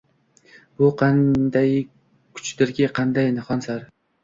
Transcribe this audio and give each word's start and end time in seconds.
Bu 0.81 0.89
qanday 1.01 1.77
kuchdirki, 2.41 2.91
qanday 3.03 3.33
nihon 3.39 3.65
sir?– 3.71 3.89